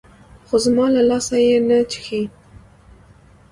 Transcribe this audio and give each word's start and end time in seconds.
خو 0.47 0.55
زما 0.65 0.85
له 0.95 1.01
لاسه 1.09 1.35
يې 1.45 1.57
نه 1.67 1.77
چښي. 1.91 2.23